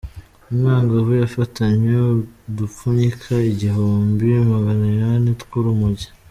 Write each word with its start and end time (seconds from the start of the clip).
Umwangavu 0.51 1.11
yafatanywe 1.21 1.93
udupfunyika 2.49 3.33
Igihumbi 3.51 4.27
Maganinani 4.49 5.29
tw’urumogi 5.41 6.07